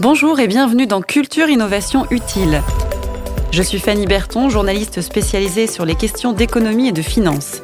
[0.00, 2.62] Bonjour et bienvenue dans Culture Innovation Utile.
[3.52, 7.62] Je suis Fanny Berton, journaliste spécialisée sur les questions d'économie et de finance.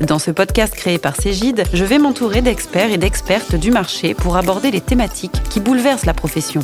[0.00, 4.38] Dans ce podcast créé par Cégide, je vais m'entourer d'experts et d'expertes du marché pour
[4.38, 6.62] aborder les thématiques qui bouleversent la profession.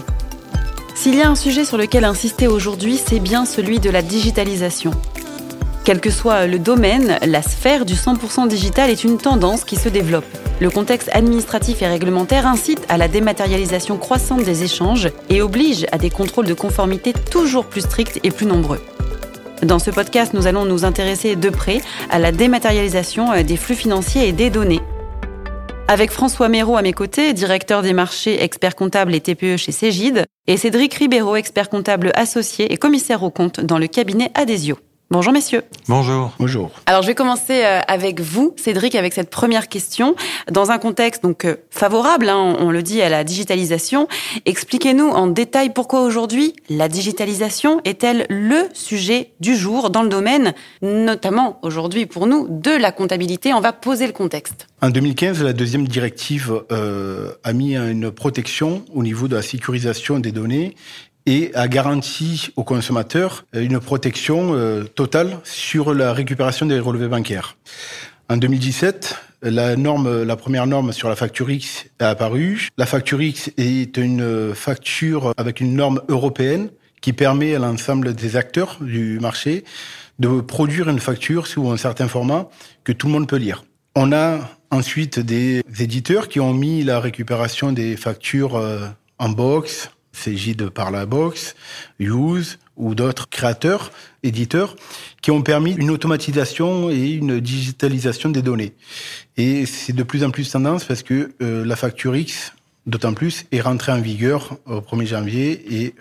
[0.95, 4.93] S'il y a un sujet sur lequel insister aujourd'hui, c'est bien celui de la digitalisation.
[5.89, 9.89] Quel que soit le domaine, la sphère du 100% digital est une tendance qui se
[9.89, 10.27] développe.
[10.61, 15.97] Le contexte administratif et réglementaire incite à la dématérialisation croissante des échanges et oblige à
[15.97, 18.83] des contrôles de conformité toujours plus stricts et plus nombreux.
[19.63, 23.75] Dans ce podcast, nous allons nous intéresser de près à la dématérialisation euh, des flux
[23.75, 24.83] financiers et des données.
[25.89, 30.27] Avec François Méraud à mes côtés, directeur des marchés, expert comptable et TPE chez Cégide,
[30.49, 34.77] et Cédric Ribeiro, expert comptable associé et commissaire aux comptes dans le cabinet Adesio.
[35.11, 35.63] Bonjour messieurs.
[35.89, 36.35] Bonjour.
[36.39, 36.71] Bonjour.
[36.85, 40.15] Alors je vais commencer euh, avec vous, Cédric, avec cette première question.
[40.53, 44.07] Dans un contexte donc euh, favorable, hein, on le dit, à la digitalisation,
[44.45, 50.53] expliquez-nous en détail pourquoi aujourd'hui la digitalisation est-elle le sujet du jour dans le domaine,
[50.83, 53.55] notamment aujourd'hui pour nous, de la comptabilité.
[53.55, 54.67] On va poser le contexte.
[54.83, 60.19] En 2015, la deuxième directive euh, a mis une protection au niveau de la sécurisation
[60.19, 60.77] des données
[61.29, 67.09] et a garanti aux consommateurs euh, une protection euh, totale sur la récupération des relevés
[67.09, 67.57] bancaires.
[68.31, 72.69] En 2017, la norme, la première norme sur la facture X est apparue.
[72.79, 76.71] La facture X est une facture avec une norme européenne
[77.01, 79.65] qui permet à l'ensemble des acteurs du marché
[80.19, 82.49] de produire une facture sous un certain format
[82.85, 83.65] que tout le monde peut lire.
[83.95, 88.87] On a ensuite des éditeurs qui ont mis la récupération des factures euh,
[89.19, 91.55] en box, Cégide par la box,
[91.99, 94.77] Use ou d'autres créateurs, éditeurs,
[95.21, 98.75] qui ont permis une automatisation et une digitalisation des données.
[99.37, 102.53] Et c'est de plus en plus tendance parce que euh, la facture X,
[102.87, 105.95] d'autant plus, est rentrée en vigueur au 1er janvier et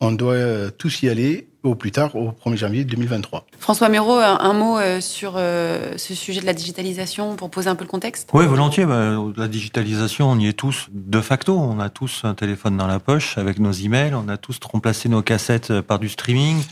[0.00, 3.46] on doit euh, tous y aller au plus tard, au 1er janvier 2023.
[3.58, 7.74] François Méraud, un, mot euh, sur euh, ce sujet de la digitalisation pour poser un
[7.74, 8.30] peu le contexte?
[8.32, 8.86] Oui, volontiers.
[8.86, 11.58] Bah, la digitalisation, on y est tous de facto.
[11.58, 15.08] On a tous un téléphone dans la poche avec nos emails, on a tous remplacé
[15.08, 16.62] nos cassettes par du streaming,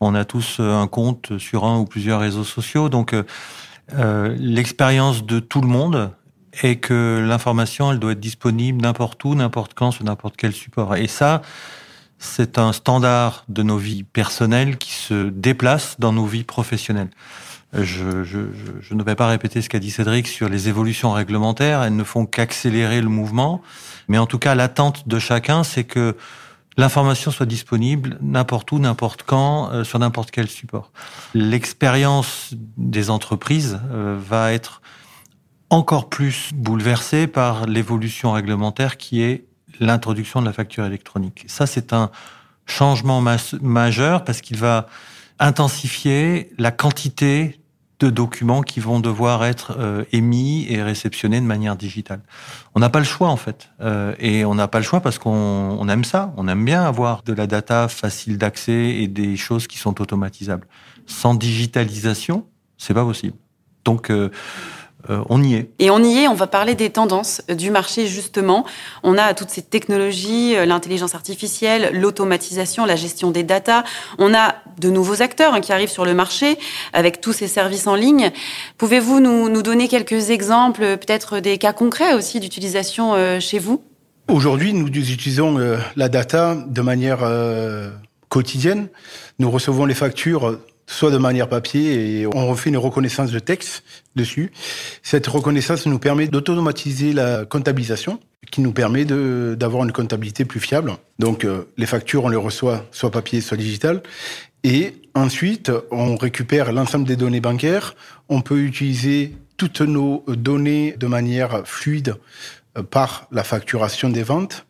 [0.00, 2.88] on a tous un compte sur un ou plusieurs réseaux sociaux.
[2.88, 3.14] Donc,
[4.38, 6.10] l'expérience de tout le monde
[6.62, 10.96] est que l'information, elle doit être disponible n'importe où, n'importe quand, sur n'importe quel support.
[10.96, 11.42] Et ça,
[12.22, 17.10] c'est un standard de nos vies personnelles qui se déplace dans nos vies professionnelles.
[17.72, 18.38] Je, je,
[18.80, 22.04] je ne vais pas répéter ce qu'a dit Cédric sur les évolutions réglementaires, elles ne
[22.04, 23.60] font qu'accélérer le mouvement,
[24.08, 26.16] mais en tout cas l'attente de chacun, c'est que
[26.76, 30.92] l'information soit disponible n'importe où, n'importe quand, euh, sur n'importe quel support.
[31.34, 34.80] L'expérience des entreprises euh, va être
[35.70, 39.46] encore plus bouleversée par l'évolution réglementaire qui est
[39.80, 41.44] l'introduction de la facture électronique.
[41.46, 42.10] Ça, c'est un
[42.66, 43.22] changement
[43.60, 44.86] majeur parce qu'il va
[45.38, 47.58] intensifier la quantité
[48.02, 52.20] de documents qui vont devoir être euh, émis et réceptionnés de manière digitale.
[52.74, 55.18] On n'a pas le choix en fait, euh, et on n'a pas le choix parce
[55.18, 56.32] qu'on aime ça.
[56.36, 60.66] On aime bien avoir de la data facile d'accès et des choses qui sont automatisables.
[61.06, 62.46] Sans digitalisation,
[62.76, 63.36] c'est pas possible.
[63.84, 64.30] Donc euh,
[65.10, 65.70] euh, on y est.
[65.78, 68.64] Et on y est, on va parler des tendances du marché justement.
[69.02, 73.82] On a toutes ces technologies, euh, l'intelligence artificielle, l'automatisation, la gestion des datas.
[74.18, 76.56] On a de nouveaux acteurs hein, qui arrivent sur le marché
[76.92, 78.30] avec tous ces services en ligne.
[78.78, 83.82] Pouvez-vous nous, donner quelques exemples, peut-être des cas concrets aussi d'utilisation euh, chez vous?
[84.28, 85.58] Aujourd'hui, nous utilisons
[85.96, 87.18] la data de manière
[88.28, 88.88] quotidienne.
[89.40, 93.82] Nous recevons les factures soit de manière papier et on refait une reconnaissance de texte
[94.16, 94.52] dessus.
[95.02, 98.20] Cette reconnaissance nous permet d'automatiser la comptabilisation
[98.50, 100.92] qui nous permet d'avoir une comptabilité plus fiable.
[101.18, 104.02] Donc euh, les factures, on les reçoit soit papier, soit digital.
[104.64, 107.94] Et ensuite, on récupère l'ensemble des données bancaires.
[108.28, 112.16] On peut utiliser toutes nos données de manière fluide
[112.76, 114.66] euh, par la facturation des ventes.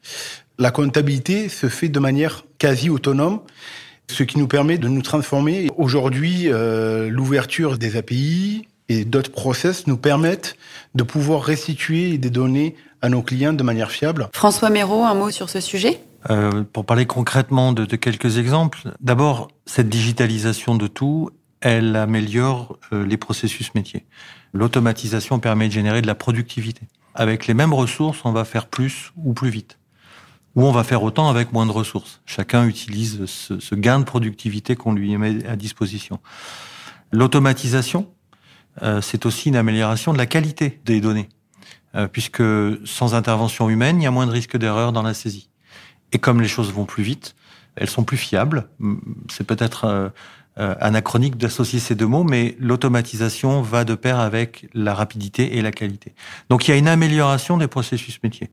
[0.59, 3.41] La comptabilité se fait de manière quasi autonome
[4.11, 5.69] ce qui nous permet de nous transformer.
[5.77, 10.57] Aujourd'hui, euh, l'ouverture des API et d'autres process nous permettent
[10.95, 14.29] de pouvoir restituer des données à nos clients de manière fiable.
[14.33, 16.01] François Méraud, un mot sur ce sujet?
[16.31, 22.79] Euh, Pour parler concrètement de, de quelques exemples, d'abord, cette digitalisation de tout, elle améliore
[22.93, 24.05] euh, les processus métiers.
[24.53, 26.83] L'automatisation permet de générer de la productivité.
[27.15, 29.79] Avec les mêmes ressources, on va faire plus ou plus vite
[30.55, 32.21] ou on va faire autant avec moins de ressources.
[32.27, 36.21] Chacun utilise ce, gain de productivité qu'on lui met à disposition.
[37.11, 38.09] L'automatisation,
[38.83, 41.29] euh, c'est aussi une amélioration de la qualité des données,
[41.95, 42.43] euh, puisque
[42.85, 45.49] sans intervention humaine, il y a moins de risques d'erreur dans la saisie.
[46.13, 47.35] Et comme les choses vont plus vite,
[47.77, 48.69] elles sont plus fiables.
[49.31, 50.13] C'est peut-être
[50.59, 55.63] euh, anachronique d'associer ces deux mots, mais l'automatisation va de pair avec la rapidité et
[55.63, 56.15] la qualité.
[56.51, 58.51] Donc il y a une amélioration des processus métiers.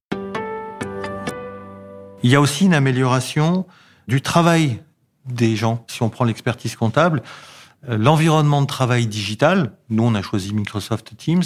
[2.21, 3.65] Il y a aussi une amélioration
[4.07, 4.81] du travail
[5.25, 5.85] des gens.
[5.87, 7.21] Si on prend l'expertise comptable,
[7.87, 11.43] euh, l'environnement de travail digital, nous on a choisi Microsoft Teams,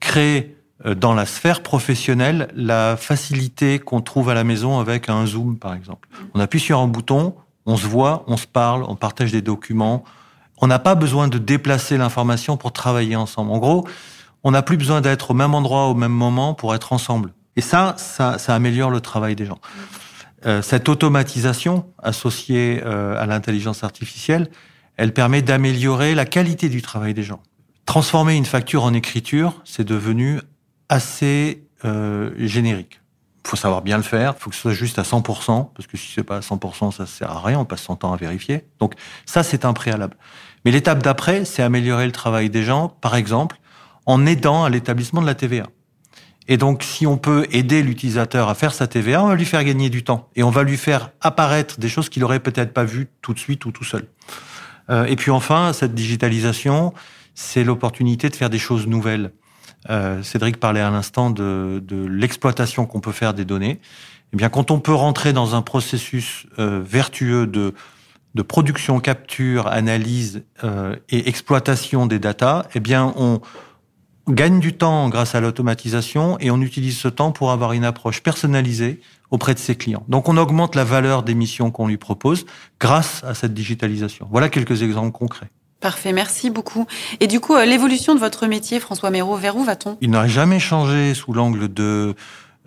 [0.00, 0.56] crée
[0.86, 5.58] euh, dans la sphère professionnelle la facilité qu'on trouve à la maison avec un Zoom
[5.58, 6.08] par exemple.
[6.34, 7.34] On appuie sur un bouton,
[7.66, 10.02] on se voit, on se parle, on partage des documents.
[10.60, 13.52] On n'a pas besoin de déplacer l'information pour travailler ensemble.
[13.52, 13.86] En gros,
[14.42, 17.32] on n'a plus besoin d'être au même endroit au même moment pour être ensemble.
[17.54, 19.60] Et ça, ça, ça améliore le travail des gens.
[20.46, 24.48] Euh, cette automatisation associée euh, à l'intelligence artificielle,
[24.96, 27.40] elle permet d'améliorer la qualité du travail des gens.
[27.86, 30.40] Transformer une facture en écriture, c'est devenu
[30.88, 33.00] assez euh, générique.
[33.44, 35.86] Il faut savoir bien le faire, il faut que ce soit juste à 100%, parce
[35.86, 38.16] que si c'est pas à 100%, ça sert à rien, on passe son temps à
[38.16, 38.64] vérifier.
[38.78, 38.94] Donc
[39.26, 40.16] ça, c'est un préalable.
[40.64, 43.58] Mais l'étape d'après, c'est améliorer le travail des gens, par exemple,
[44.06, 45.64] en aidant à l'établissement de la TVA.
[46.48, 49.62] Et donc, si on peut aider l'utilisateur à faire sa TVA, on va lui faire
[49.62, 52.84] gagner du temps et on va lui faire apparaître des choses qu'il aurait peut-être pas
[52.84, 54.06] vues tout de suite ou tout seul.
[54.88, 56.94] Euh, et puis enfin, cette digitalisation,
[57.34, 59.32] c'est l'opportunité de faire des choses nouvelles.
[59.90, 63.78] Euh, Cédric parlait à l'instant de, de l'exploitation qu'on peut faire des données.
[64.32, 67.74] Eh bien, quand on peut rentrer dans un processus euh, vertueux de,
[68.34, 73.40] de production, capture, analyse euh, et exploitation des datas, eh bien, on,
[74.28, 78.22] gagne du temps grâce à l'automatisation et on utilise ce temps pour avoir une approche
[78.22, 80.04] personnalisée auprès de ses clients.
[80.08, 82.46] Donc on augmente la valeur des missions qu'on lui propose
[82.80, 84.28] grâce à cette digitalisation.
[84.30, 85.50] Voilà quelques exemples concrets.
[85.80, 86.86] Parfait, merci beaucoup.
[87.20, 89.96] Et du coup, euh, l'évolution de votre métier, François Méraud, vers où va-t-on?
[90.00, 92.16] Il n'a jamais changé sous l'angle de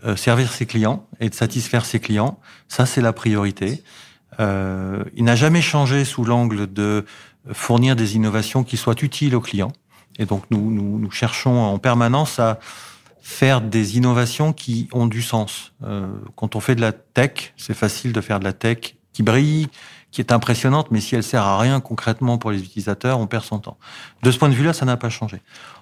[0.05, 2.39] euh, servir ses clients et de satisfaire ses clients.
[2.69, 3.83] Ça, c'est la priorité.
[4.39, 7.05] Euh, il n'a jamais changé sous l'angle de
[7.51, 9.73] fournir des innovations qui soient utiles aux clients.
[10.21, 12.59] Et donc nous, cherchons en permanence à
[13.21, 15.73] faire des innovations qui ont du sens.
[15.83, 19.23] Euh, quand on fait de la tech, c'est facile de faire de la tech qui
[19.23, 19.67] brille,
[20.11, 23.43] qui est impressionnante, mais si elle sert à rien concrètement pour les utilisateurs, on perd
[23.43, 23.77] son temps.
[24.21, 25.41] De ce point de vue-là, ça n'a pas changé.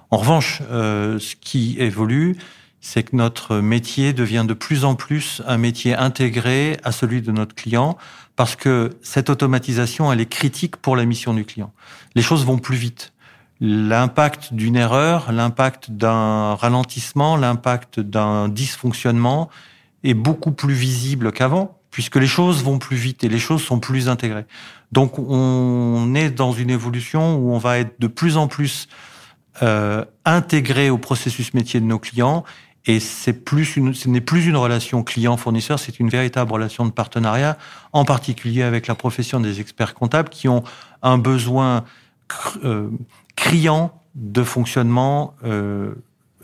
[0.09, 2.38] En revanche, euh, ce qui évolue,
[2.80, 7.31] c'est que notre métier devient de plus en plus un métier intégré à celui de
[7.33, 7.97] notre client,
[8.38, 11.74] parce que cette automatisation, elle est critique pour la mission du client.
[12.15, 13.12] Les choses vont plus vite
[13.62, 19.50] l'impact d'une erreur, l'impact d'un ralentissement, l'impact d'un dysfonctionnement
[20.04, 23.80] est beaucoup plus visible qu'avant, puisque les choses vont plus vite et les choses sont
[23.80, 24.46] plus intégrées.
[24.92, 28.88] Donc on est dans une évolution où on va être de plus en plus
[29.62, 32.46] euh, intégré au processus métier de nos clients
[32.86, 36.92] et c'est plus une, ce n'est plus une relation client-fournisseur, c'est une véritable relation de
[36.92, 37.58] partenariat,
[37.92, 40.64] en particulier avec la profession des experts comptables qui ont
[41.02, 41.84] un besoin
[42.64, 42.90] euh,
[43.39, 45.94] criant de fonctionnement euh,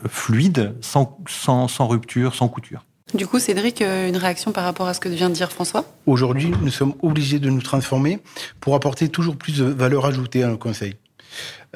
[0.08, 2.84] fluide, sans, sans, sans rupture, sans couture.
[3.14, 5.84] Du coup, Cédric, euh, une réaction par rapport à ce que vient de dire François?
[6.06, 8.18] Aujourd'hui, nous sommes obligés de nous transformer
[8.60, 10.96] pour apporter toujours plus de valeur ajoutée à nos conseils.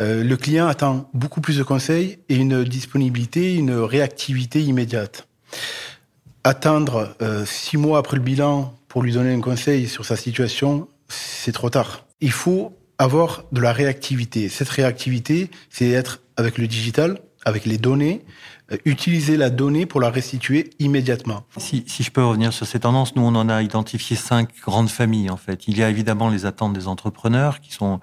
[0.00, 5.28] Euh, le client attend beaucoup plus de conseils et une disponibilité, une réactivité immédiate.
[6.44, 10.88] Attendre euh, six mois après le bilan pour lui donner un conseil sur sa situation,
[11.08, 12.06] c'est trop tard.
[12.20, 14.50] Il faut avoir de la réactivité.
[14.50, 18.26] Cette réactivité, c'est être avec le digital, avec les données,
[18.72, 21.44] euh, utiliser la donnée pour la restituer immédiatement.
[21.56, 24.90] Si, si, je peux revenir sur ces tendances, nous on en a identifié cinq grandes
[24.90, 25.66] familles en fait.
[25.66, 28.00] Il y a évidemment les attentes des entrepreneurs qui sont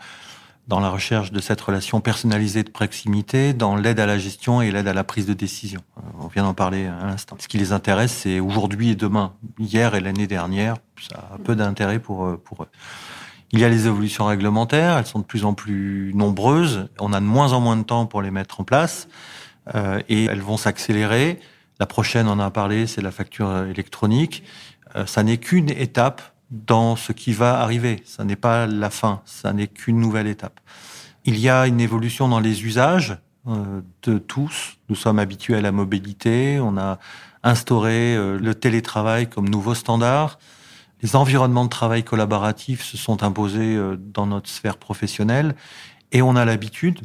[0.67, 4.71] dans la recherche de cette relation personnalisée de proximité, dans l'aide à la gestion et
[4.71, 5.81] l'aide à la prise de décision.
[5.97, 7.37] Euh, on vient d'en parler à l'instant.
[7.39, 9.33] Ce qui les intéresse, c'est aujourd'hui et demain.
[9.59, 10.77] Hier et l'année dernière,
[11.07, 12.69] ça a peu d'intérêt pour, euh, pour eux.
[13.51, 17.19] Il y a les évolutions réglementaires, elles sont de plus en plus nombreuses, on a
[17.19, 19.07] de moins en moins de temps pour les mettre en place,
[19.73, 21.39] euh, et elles vont s'accélérer.
[21.79, 24.43] La prochaine, on en a parlé, c'est la facture électronique.
[24.95, 29.21] Euh, ça n'est qu'une étape dans ce qui va arriver, ça n'est pas la fin,
[29.25, 30.59] ça n'est qu'une nouvelle étape.
[31.25, 34.77] Il y a une évolution dans les usages euh, de tous.
[34.89, 36.99] Nous sommes habitués à la mobilité, on a
[37.43, 40.39] instauré euh, le télétravail comme nouveau standard
[41.01, 45.55] les environnements de travail collaboratifs se sont imposés euh, dans notre sphère professionnelle
[46.11, 47.01] et on a l'habitude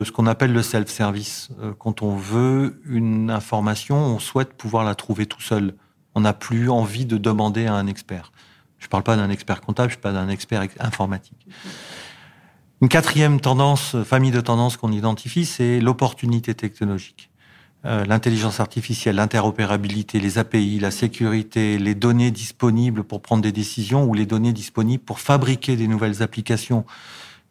[0.00, 1.50] de ce qu'on appelle le self-service.
[1.60, 5.74] Euh, quand on veut une information, on souhaite pouvoir la trouver tout seul.
[6.14, 8.32] On n'a plus envie de demander à un expert.
[8.78, 11.46] Je ne parle pas d'un expert comptable, je parle d'un expert informatique.
[12.82, 17.30] Une quatrième tendance, famille de tendances qu'on identifie, c'est l'opportunité technologique.
[17.86, 24.04] Euh, l'intelligence artificielle, l'interopérabilité, les API, la sécurité, les données disponibles pour prendre des décisions
[24.04, 26.86] ou les données disponibles pour fabriquer des nouvelles applications.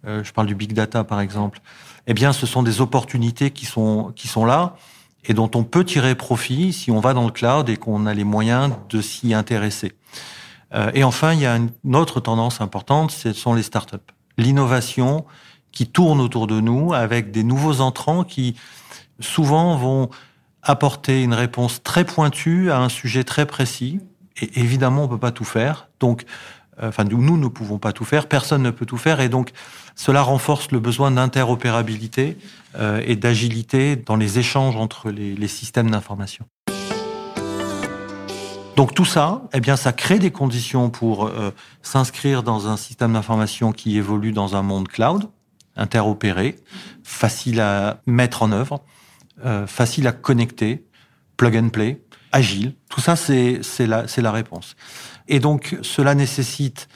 [0.06, 1.62] Euh, je parle du big data par exemple.
[2.08, 4.76] Eh bien, ce sont des opportunités qui sont qui sont là
[5.26, 8.14] et dont on peut tirer profit si on va dans le cloud et qu'on a
[8.14, 9.94] les moyens de s'y intéresser.
[10.74, 13.98] Euh, et enfin, il y a une autre tendance importante, ce sont les startups.
[14.38, 15.26] L'innovation
[15.72, 18.56] qui tourne autour de nous avec des nouveaux entrants qui
[19.24, 20.10] souvent vont
[20.62, 24.00] apporter une réponse très pointue à un sujet très précis.
[24.42, 25.90] Et évidemment, on peut pas tout faire.
[26.00, 26.26] Donc,
[26.82, 28.28] euh, enfin, nous ne pouvons pas tout faire.
[28.28, 29.20] Personne ne peut tout faire.
[29.20, 29.52] Et donc,
[29.96, 32.38] cela renforce le besoin d'interopérabilité
[32.76, 36.46] euh, et d'agilité dans les échanges entre les, les systèmes d'information.
[38.76, 41.52] Donc tout ça, eh bien, ça crée des conditions pour euh,
[41.84, 45.30] s'inscrire dans un système d'information qui évolue dans un monde cloud,
[45.76, 46.60] interopéré,
[47.04, 48.82] facile à mettre en œuvre,
[49.46, 50.84] euh, facile à connecter,
[51.38, 52.74] plug and play, agile.
[52.90, 54.76] Tout ça, c'est la, la réponse.
[55.28, 56.88] Et donc, cela nécessite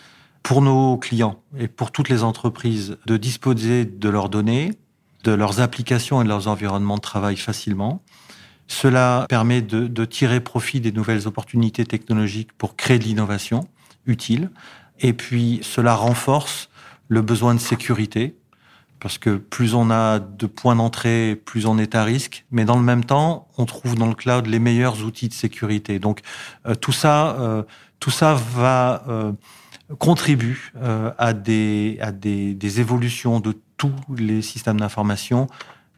[0.44, 4.72] pour nos clients et pour toutes les entreprises de disposer de leurs données,
[5.24, 8.02] de leurs applications et de leurs environnements de travail facilement,
[8.68, 13.68] cela permet de, de, tirer profit des nouvelles opportunités technologiques pour créer de l'innovation
[14.06, 14.50] utile.
[15.00, 16.70] Et puis, cela renforce
[17.08, 18.36] le besoin de sécurité,
[19.00, 22.46] parce que plus on a de points d'entrée, plus on est à risque.
[22.52, 26.00] Mais dans le même temps, on trouve dans le cloud les meilleurs outils de sécurité.
[26.00, 26.22] Donc,
[26.66, 27.64] euh, tout ça, euh,
[28.00, 29.32] tout ça va euh,
[29.90, 35.48] euh, à, des, à des, des évolutions de tous les systèmes d'information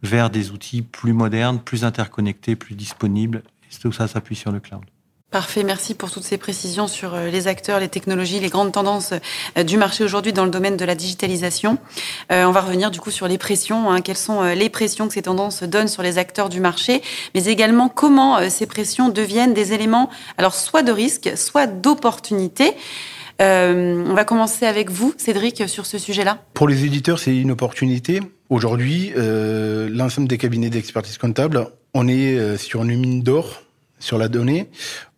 [0.03, 3.43] vers des outils plus modernes, plus interconnectés, plus disponibles.
[3.71, 4.85] Et tout ça s'appuie sur le cloud.
[5.31, 9.13] Parfait, merci pour toutes ces précisions sur euh, les acteurs, les technologies, les grandes tendances
[9.59, 11.77] euh, du marché aujourd'hui dans le domaine de la digitalisation.
[12.31, 14.01] Euh, on va revenir du coup sur les pressions, hein.
[14.01, 17.03] quelles sont les pressions que ces tendances donnent sur les acteurs du marché,
[17.35, 20.09] mais également comment ces pressions deviennent des éléments,
[20.39, 22.73] alors soit de risque, soit d'opportunité.
[23.39, 26.39] On va commencer avec vous, Cédric, sur ce sujet-là.
[26.55, 28.19] Pour les éditeurs, c'est une opportunité.
[28.49, 33.61] Aujourd'hui, l'ensemble des cabinets d'expertise comptable, on est sur une mine d'or
[33.99, 34.69] sur la donnée.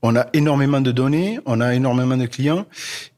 [0.01, 2.65] On a énormément de données, on a énormément de clients,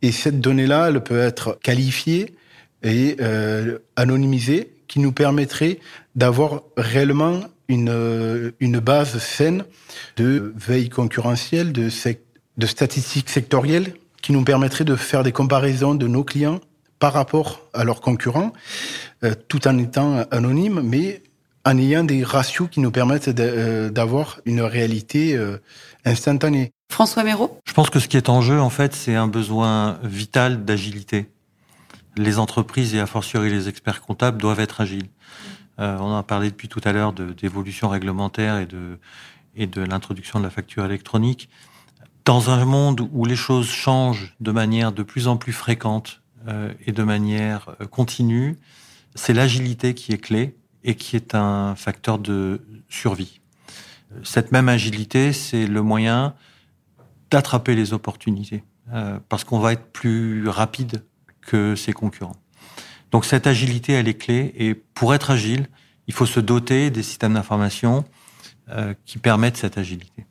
[0.02, 2.36] et cette donnée-là, elle peut être qualifiée
[2.84, 5.80] et euh, anonymisée, qui nous permettrait
[6.16, 9.64] d'avoir réellement une, une base saine
[10.18, 11.90] de veille concurrentielle, de,
[12.58, 16.60] de statistiques sectorielles qui nous permettrait de faire des comparaisons de nos clients
[17.00, 18.54] par rapport à leurs concurrents,
[19.24, 21.22] euh, tout en étant anonymes, mais
[21.66, 25.58] en ayant des ratios qui nous permettent euh, d'avoir une réalité euh,
[26.06, 26.72] instantanée.
[26.92, 27.60] François Méraud?
[27.66, 31.30] Je pense que ce qui est en jeu, en fait, c'est un besoin vital d'agilité.
[32.16, 35.08] Les entreprises et a fortiori les experts comptables doivent être agiles.
[35.80, 39.00] Euh, on a parlé depuis tout à l'heure d'évolution réglementaire et de,
[39.56, 41.50] et de l'introduction de la facture électronique.
[42.26, 46.72] Dans un monde où les choses changent de manière de plus en plus fréquente euh,
[46.86, 48.58] et de manière euh, continue,
[49.16, 53.42] c'est l'agilité qui est clé et qui est un facteur de survie.
[54.24, 56.36] Cette même agilité, c'est le moyen
[57.32, 58.64] d'attraper les opportunités,
[58.94, 61.04] euh, parce qu'on va être plus rapide
[61.42, 62.36] que ses concurrents.
[63.12, 65.68] Donc cette agilité, elle est clé, et pour être agile,
[66.08, 68.06] il faut se doter des systèmes d'information
[68.70, 70.26] euh, qui permettent cette agilité.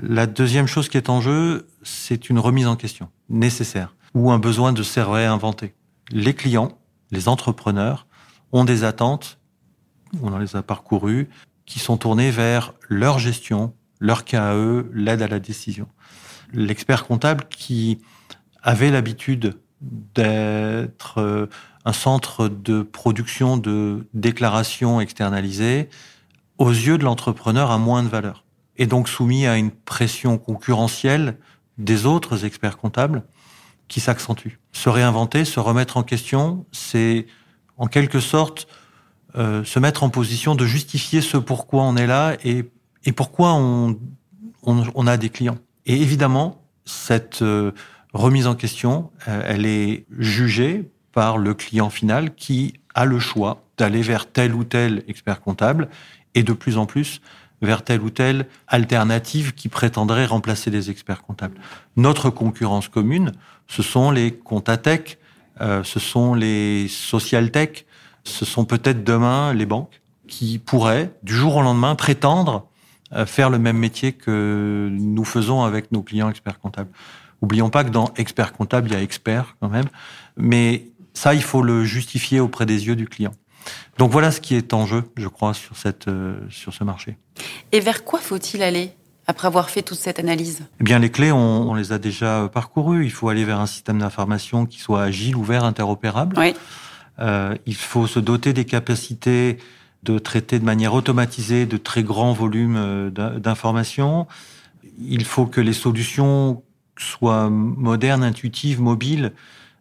[0.00, 4.38] La deuxième chose qui est en jeu, c'est une remise en question nécessaire ou un
[4.38, 5.74] besoin de se réinventer.
[6.10, 6.78] Les clients,
[7.10, 8.06] les entrepreneurs
[8.52, 9.38] ont des attentes,
[10.22, 11.28] on les a parcourues,
[11.66, 15.88] qui sont tournées vers leur gestion, leur KAE, l'aide à la décision.
[16.52, 17.98] L'expert comptable qui
[18.62, 21.46] avait l'habitude d'être euh,
[21.84, 25.88] un centre de production de déclarations externalisées,
[26.58, 28.44] aux yeux de l'entrepreneur, a moins de valeur
[28.76, 31.38] est donc soumis à une pression concurrentielle
[31.78, 33.24] des autres experts comptables
[33.88, 34.54] qui s'accentue.
[34.72, 37.26] Se réinventer, se remettre en question, c'est
[37.76, 38.66] en quelque sorte
[39.36, 42.70] euh, se mettre en position de justifier ce pourquoi on est là et,
[43.04, 43.98] et pourquoi on,
[44.62, 45.58] on, on, a des clients.
[45.86, 47.72] Et évidemment, cette euh,
[48.12, 53.62] remise en question, euh, elle est jugée par le client final qui a le choix
[53.76, 55.88] d'aller vers tel ou tel expert comptable
[56.34, 57.20] et de plus en plus
[57.62, 61.58] vers telle ou telle alternative qui prétendrait remplacer les experts comptables.
[61.96, 63.32] Notre concurrence commune,
[63.66, 65.18] ce sont les comptatech,
[65.60, 67.86] euh, ce sont les social tech,
[68.24, 72.66] ce sont peut-être demain les banques qui pourraient, du jour au lendemain, prétendre
[73.12, 76.90] euh, faire le même métier que nous faisons avec nos clients experts comptables.
[77.42, 79.86] Oublions pas que dans expert comptable, il y a expert quand même,
[80.36, 83.32] mais ça, il faut le justifier auprès des yeux du client.
[83.98, 86.08] Donc voilà ce qui est en jeu, je crois, sur, cette,
[86.50, 87.16] sur ce marché.
[87.72, 88.92] Et vers quoi faut-il aller
[89.26, 90.66] après avoir fait toute cette analyse?
[90.80, 93.04] Eh bien, les clés, on, on les a déjà parcourues.
[93.04, 96.36] Il faut aller vers un système d'information qui soit agile, ouvert, interopérable.
[96.38, 96.54] Oui.
[97.20, 99.58] Euh, il faut se doter des capacités
[100.02, 104.26] de traiter de manière automatisée de très grands volumes euh, d'informations.
[104.98, 106.62] Il faut que les solutions
[106.98, 109.32] soient modernes, intuitives, mobiles,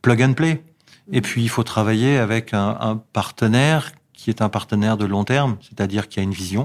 [0.02, 0.64] plug and play.
[1.12, 5.26] Et puis, il faut travailler avec un, un partenaire qui est un partenaire de long
[5.26, 6.64] terme, c'est-à-dire qui a une vision,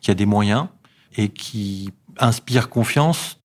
[0.00, 0.68] qui a des moyens
[1.16, 3.38] et qui inspire confiance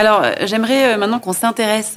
[0.00, 1.96] Alors, euh, j'aimerais euh, maintenant qu'on s'intéresse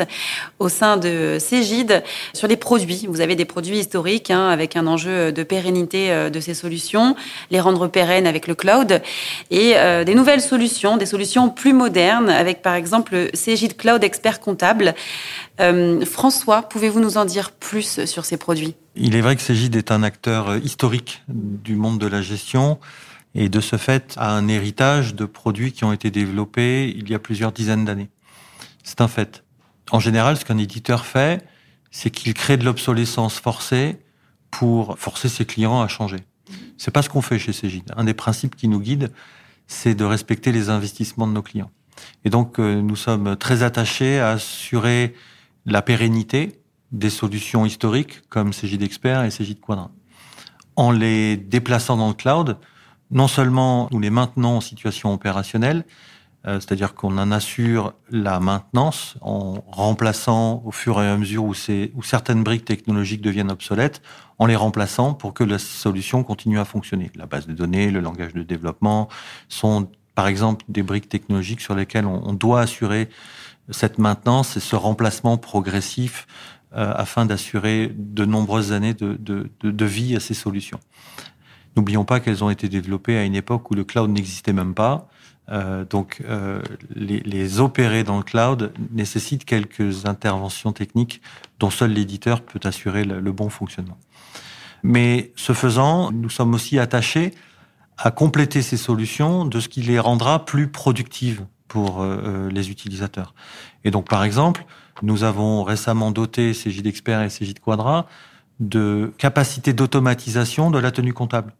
[0.57, 2.03] au sein de Cégide
[2.33, 3.05] sur les produits.
[3.07, 7.15] Vous avez des produits historiques hein, avec un enjeu de pérennité euh, de ces solutions,
[7.51, 9.03] les rendre pérennes avec le cloud
[9.51, 14.39] et des nouvelles solutions, des solutions plus modernes avec par exemple le Cégide Cloud Expert
[14.39, 14.95] Comptable.
[16.05, 18.75] François, pouvez-vous nous en dire plus sur ces produits?
[18.95, 22.79] Il est vrai que Cégide est un acteur historique du monde de la gestion
[23.35, 27.15] et de ce fait a un héritage de produits qui ont été développés il y
[27.15, 28.09] a plusieurs dizaines d'années.
[28.83, 29.43] C'est un fait.
[29.91, 31.45] En général, ce qu'un éditeur fait,
[31.91, 33.99] c'est qu'il crée de l'obsolescence forcée
[34.49, 36.19] pour forcer ses clients à changer.
[36.77, 37.91] C'est pas ce qu'on fait chez Cégide.
[37.95, 39.11] Un des principes qui nous guide,
[39.67, 41.71] c'est de respecter les investissements de nos clients.
[42.25, 45.13] Et donc, euh, nous sommes très attachés à assurer
[45.65, 46.59] la pérennité
[46.91, 49.91] des solutions historiques comme Cégide Expert et Cégide Quadrin.
[50.75, 52.57] En les déplaçant dans le cloud,
[53.11, 55.85] non seulement nous les maintenons en situation opérationnelle,
[56.47, 61.53] euh, c'est-à-dire qu'on en assure la maintenance en remplaçant au fur et à mesure où,
[61.53, 64.01] certaines briques technologiques deviennent obsolètes,
[64.39, 67.11] en les remplaçant pour que la solution continue à fonctionner.
[67.15, 69.07] La base de données, le langage de développement
[69.49, 73.07] sont par exemple des briques technologiques sur lesquelles on, doit assurer
[73.69, 76.25] cette maintenance et ce remplacement progressif
[76.73, 80.79] euh, afin d'assurer de nombreuses années de vie à ces solutions.
[81.75, 85.07] N'oublions pas qu'elles ont été développées à une époque où le cloud n'existait même pas.
[85.49, 86.61] Euh, donc, euh,
[86.95, 91.21] les, les, opérer dans le cloud nécessitent quelques interventions techniques
[91.59, 93.97] dont seul l'éditeur peut assurer le, bon fonctionnement.
[94.83, 97.33] Mais ce faisant, nous sommes aussi attachés
[97.97, 103.33] à compléter ces solutions de ce qui les rendra plus productives pour euh les utilisateurs.
[103.83, 104.65] Et donc, par exemple,
[105.03, 108.07] nous avons récemment doté CJ d'Expert et CJ de Quadra
[108.59, 111.53] de capacités d'automatisation de la tenue comptable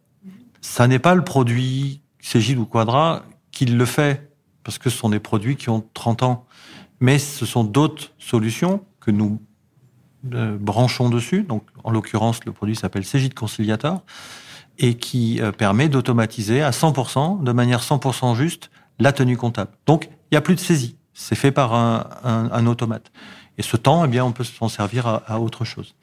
[0.62, 4.32] ça n'est pas le produit Cégide ou Quadra qui le fait,
[4.64, 6.46] parce que ce sont des produits qui ont 30 ans.
[7.00, 9.42] Mais ce sont d'autres solutions que nous
[10.32, 11.42] euh, branchons dessus.
[11.42, 14.02] Donc, en l'occurrence, le produit s'appelle Cégide Conciliator
[14.78, 18.70] et qui euh, permet d'automatiser à 100%, de manière 100% juste,
[19.00, 19.72] la tenue comptable.
[19.86, 20.96] Donc, il n'y a plus de saisie.
[21.12, 23.12] C'est fait par un, automate.
[23.58, 25.94] Et ce temps, eh bien, on peut s'en servir à autre chose.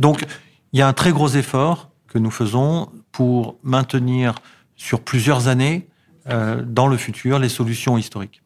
[0.00, 0.26] Donc,
[0.72, 4.34] il y a un très gros effort que nous faisons pour maintenir
[4.76, 5.88] sur plusieurs années
[6.28, 8.42] euh, dans le futur les solutions historiques.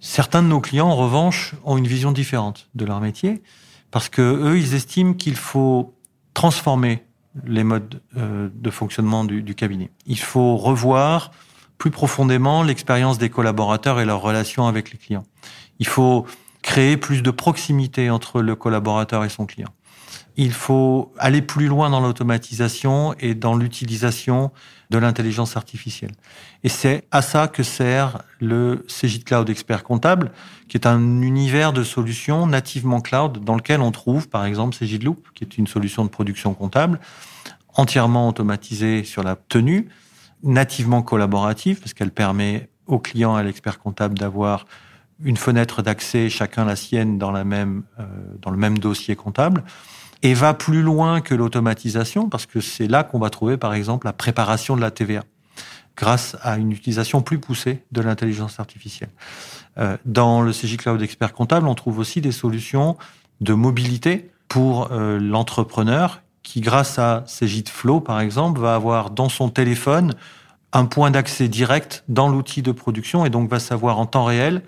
[0.00, 3.42] Certains de nos clients, en revanche, ont une vision différente de leur métier
[3.90, 5.94] parce que eux, ils estiment qu'il faut
[6.34, 7.04] transformer
[7.44, 9.90] les modes euh, de fonctionnement du, du, cabinet.
[10.06, 11.30] Il faut revoir
[11.78, 15.24] plus profondément l'expérience des collaborateurs et leur relation avec les clients.
[15.78, 16.26] Il faut
[16.62, 19.72] créer plus de proximité entre le collaborateur et son client
[20.38, 24.52] il faut aller plus loin dans l'automatisation et dans l'utilisation
[24.88, 26.12] de l'intelligence artificielle.
[26.62, 30.30] Et c'est à ça que sert le CJ Cloud Expert Comptable,
[30.68, 35.02] qui est un univers de solutions nativement cloud dans lequel on trouve, par exemple, CJ
[35.02, 37.00] Loop, qui est une solution de production comptable
[37.74, 39.88] entièrement automatisée sur la tenue,
[40.44, 44.66] nativement collaborative, parce qu'elle permet au client et à l'expert comptable d'avoir
[45.22, 48.04] une fenêtre d'accès, chacun la sienne, dans, la même, euh,
[48.40, 49.64] dans le même dossier comptable
[50.22, 54.06] et va plus loin que l'automatisation, parce que c'est là qu'on va trouver, par exemple,
[54.06, 55.22] la préparation de la TVA,
[55.96, 59.10] grâce à une utilisation plus poussée de l'intelligence artificielle.
[59.78, 62.96] Euh, dans le CJ Cloud Expert Comptable, on trouve aussi des solutions
[63.40, 69.28] de mobilité pour euh, l'entrepreneur qui, grâce à CJ Flow, par exemple, va avoir dans
[69.28, 70.14] son téléphone
[70.72, 74.62] un point d'accès direct dans l'outil de production et donc va savoir en temps réel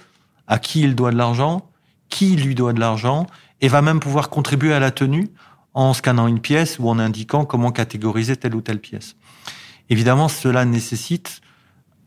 [0.47, 1.69] à qui il doit de l'argent,
[2.09, 3.27] qui lui doit de l'argent
[3.61, 5.29] et va même pouvoir contribuer à la tenue
[5.75, 9.17] en scannant une pièce ou en indiquant comment catégoriser telle ou telle pièce.
[9.89, 11.41] Évidemment, cela nécessite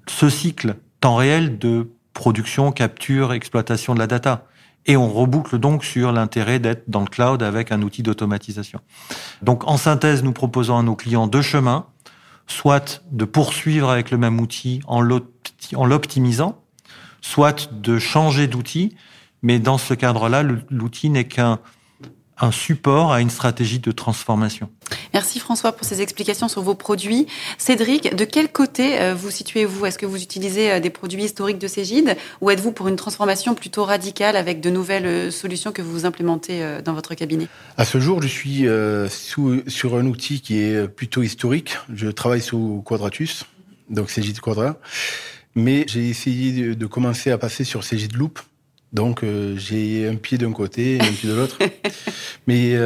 [0.08, 4.48] ce cycle temps réel de production, capture, exploitation de la data.
[4.86, 8.80] Et on reboucle donc sur l'intérêt d'être dans le cloud avec un outil d'automatisation.
[9.42, 11.88] Donc, en synthèse, nous proposons à nos clients deux chemins,
[12.48, 16.62] soit de poursuivre avec le même outil en l'optimisant,
[17.22, 18.96] soit de changer d'outil
[19.44, 21.60] mais dans ce cadre-là, l'outil n'est qu'un
[22.40, 24.70] un support à une stratégie de transformation.
[25.14, 27.28] Merci François pour ces explications sur vos produits.
[27.58, 29.86] Cédric, de quel côté euh, vous situez-vous?
[29.86, 33.56] Est-ce que vous utilisez euh, des produits historiques de Cégide ou êtes-vous pour une transformation
[33.56, 37.48] plutôt radicale avec de nouvelles euh, solutions que vous implémentez dans votre cabinet?
[37.78, 38.66] À ce jour, je suis
[39.68, 41.78] sur un outil qui est plutôt historique.
[41.94, 43.46] Je travaille sous Quadratus,
[43.90, 44.78] donc Cégide Quadra.
[45.56, 48.40] Mais j'ai essayé de commencer à passer sur Cégide Loop.
[48.94, 49.26] Donc
[49.56, 51.58] j'ai un pied d'un côté et un pied de l'autre.
[52.48, 52.78] Mais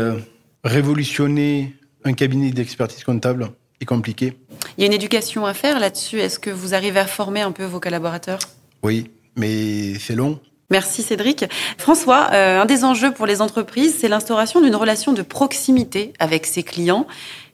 [0.63, 3.49] révolutionner un cabinet d'expertise comptable
[3.81, 4.37] est compliqué.
[4.77, 6.19] Il y a une éducation à faire là-dessus.
[6.19, 8.39] Est-ce que vous arrivez à former un peu vos collaborateurs?
[8.83, 10.39] Oui, mais c'est long.
[10.69, 11.45] Merci Cédric.
[11.77, 16.45] François, euh, un des enjeux pour les entreprises, c'est l'instauration d'une relation de proximité avec
[16.45, 17.07] ses clients.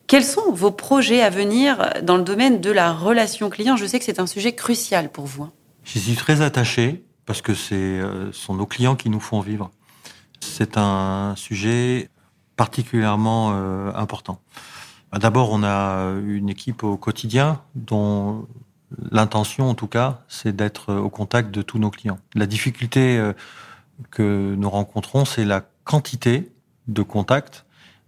[0.08, 3.78] Quels sont vos projets à venir dans le domaine de la relation client?
[3.78, 5.44] Je sais que c'est un sujet crucial pour vous.
[5.44, 5.52] Hein.
[5.86, 9.72] J'y suis très attaché parce que ce euh, sont nos clients qui nous font vivre.
[10.40, 12.10] C'est un sujet
[12.56, 14.40] particulièrement euh, important.
[15.12, 18.48] Bah, d'abord, on a une équipe au quotidien dont
[19.12, 22.20] l'intention, en tout cas, c'est d'être au contact de tous nos clients.
[22.36, 23.34] La difficulté euh,
[24.12, 26.52] que nous rencontrons, c'est la quantité
[26.88, 27.66] de contacts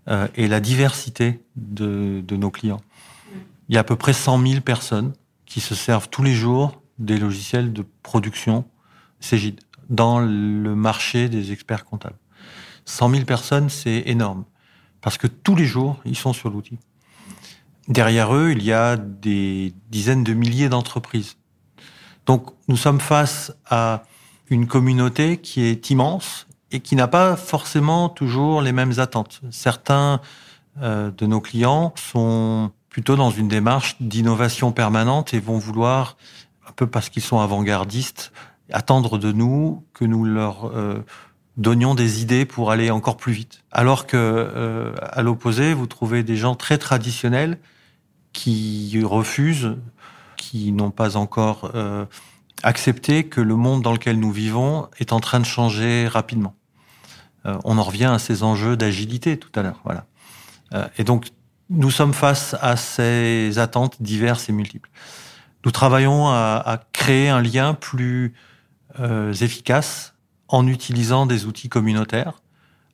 [0.08, 2.82] euh, et la diversité de, de, nos clients.
[3.69, 5.13] Il y a à peu près 100 000 personnes
[5.45, 8.65] qui se servent tous les jours des logiciels de production
[9.19, 12.17] Cégide dans le marché des experts comptables.
[12.86, 14.45] 100 000 personnes, c'est énorme.
[15.01, 16.78] Parce que tous les jours, ils sont sur l'outil.
[17.88, 21.38] Derrière eux, il y a des dizaines de milliers d'entreprises.
[22.25, 24.04] Donc, nous sommes face à
[24.49, 29.41] une communauté qui est immense et qui n'a pas forcément toujours les mêmes attentes.
[29.51, 30.21] Certains
[30.82, 36.17] euh, de nos clients sont plutôt dans une démarche d'innovation permanente et vont vouloir,
[36.67, 38.32] un peu parce qu'ils sont avant-gardistes,
[38.71, 41.04] attendre de nous que nous leur euh,
[41.58, 43.63] donnions des idées pour aller encore plus vite.
[43.71, 47.60] Alors que, euh, à l'opposé, vous trouvez des gens très traditionnels
[48.34, 49.78] qui refusent,
[50.36, 52.06] qui n'ont pas encore euh,
[52.63, 56.56] accepté que le monde dans lequel nous vivons est en train de changer rapidement.
[57.45, 59.80] Euh, on en revient à ces enjeux d'agilité tout à l'heure.
[59.84, 60.06] Voilà.
[60.73, 61.28] Euh, et donc,
[61.69, 64.89] nous sommes face à ces attentes diverses et multiples.
[65.63, 68.34] Nous travaillons à, à créer un lien plus
[68.99, 70.13] euh, efficace
[70.47, 72.41] en utilisant des outils communautaires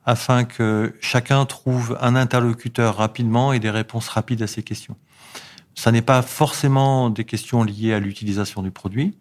[0.04, 4.96] afin que chacun trouve un interlocuteur rapidement et des réponses rapides à ses questions.
[5.74, 9.16] Ça n'est pas forcément des questions liées à l'utilisation du produit,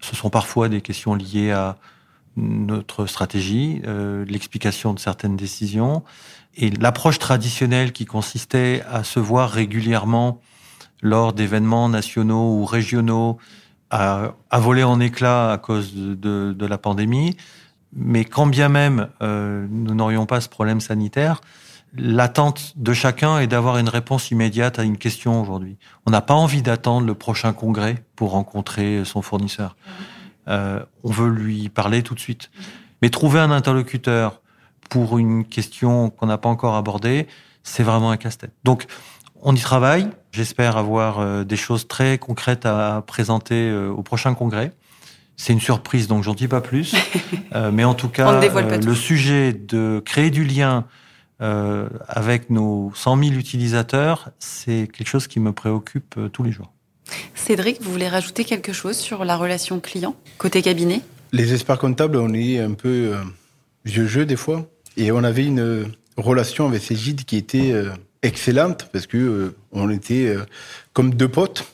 [0.00, 1.76] ce sont parfois des questions liées à
[2.36, 6.02] notre stratégie, euh, l'explication de certaines décisions
[6.56, 10.40] et l'approche traditionnelle qui consistait à se voir régulièrement
[11.00, 13.38] lors d'événements nationaux ou régionaux
[13.90, 17.36] à, à, voler en éclats à cause de, de, de la pandémie
[17.94, 21.40] mais quand bien même euh, nous n'aurions pas ce problème sanitaire,
[21.96, 25.76] l'attente de chacun est d'avoir une réponse immédiate à une question aujourd'hui.
[26.06, 29.76] On n'a pas envie d'attendre le prochain congrès pour rencontrer son fournisseur.
[30.48, 32.50] Euh, on veut lui parler tout de suite.
[33.00, 34.40] Mais trouver un interlocuteur
[34.90, 37.26] pour une question qu'on n'a pas encore abordée,
[37.62, 38.52] c'est vraiment un casse-tête.
[38.64, 38.86] Donc,
[39.44, 40.08] on y travaille.
[40.32, 44.72] J'espère avoir euh, des choses très concrètes à présenter euh, au prochain congrès.
[45.36, 46.94] C'est une surprise, donc j'en dis pas plus.
[47.54, 50.84] euh, mais en tout cas, euh, le sujet de créer du lien
[51.40, 56.72] euh, avec nos 100 000 utilisateurs, c'est quelque chose qui me préoccupe tous les jours.
[57.34, 61.02] Cédric, vous voulez rajouter quelque chose sur la relation client côté cabinet?
[61.32, 63.14] Les experts comptables, on est un peu
[63.84, 67.74] vieux jeu des fois, et on avait une relation avec ces guides qui était
[68.24, 70.34] excellente parce que on était
[70.92, 71.64] comme deux potes.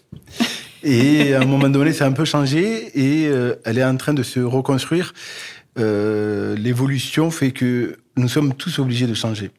[0.83, 3.97] Et à un moment donné, ça a un peu changé et euh, elle est en
[3.97, 5.13] train de se reconstruire.
[5.79, 9.51] Euh, L'évolution fait que nous sommes tous obligés de changer.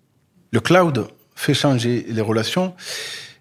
[0.52, 2.74] Le cloud fait changer les relations.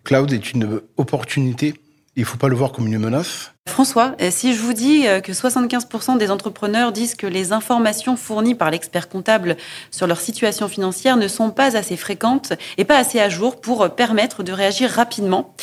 [0.04, 1.74] Cloud est une opportunité.
[2.16, 3.52] Il ne faut pas le voir comme une menace.
[3.68, 8.16] François, euh, si je vous dis euh, que 75% des entrepreneurs disent que les informations
[8.16, 9.56] fournies par l'expert comptable
[9.90, 13.88] sur leur situation financière ne sont pas assez fréquentes et pas assez à jour pour
[13.94, 15.54] permettre de réagir rapidement,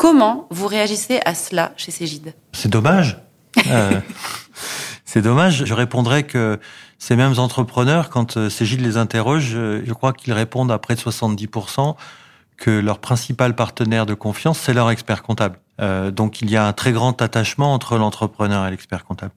[0.00, 2.32] Comment vous réagissez à cela chez Cégide?
[2.54, 3.18] C'est dommage.
[3.66, 4.00] euh,
[5.04, 5.66] c'est dommage.
[5.66, 6.58] Je répondrais que
[6.98, 10.94] ces mêmes entrepreneurs, quand euh, Cégide les interroge, euh, je crois qu'ils répondent à près
[10.94, 11.96] de 70%
[12.56, 15.58] que leur principal partenaire de confiance, c'est leur expert comptable.
[15.80, 19.32] Euh, donc il y a un très grand attachement entre l'entrepreneur et l'expert comptable.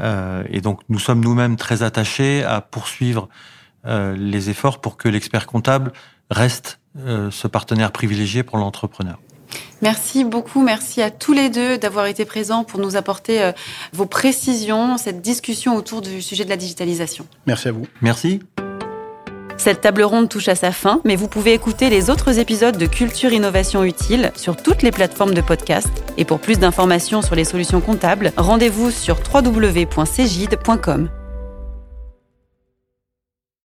[0.00, 3.28] Euh, et donc nous sommes nous-mêmes très attachés à poursuivre
[3.86, 5.92] euh, les efforts pour que l'expert comptable
[6.30, 9.18] reste ce partenaire privilégié pour l'entrepreneur.
[9.80, 13.52] Merci beaucoup, merci à tous les deux d'avoir été présents pour nous apporter euh,
[13.92, 17.26] vos précisions, cette discussion autour du sujet de la digitalisation.
[17.46, 17.86] Merci à vous.
[18.00, 18.40] Merci.
[19.62, 22.86] Cette table ronde touche à sa fin, mais vous pouvez écouter les autres épisodes de
[22.86, 25.88] Culture Innovation Utile sur toutes les plateformes de podcast.
[26.18, 31.10] Et pour plus d'informations sur les solutions comptables, rendez-vous sur www.cgid.com.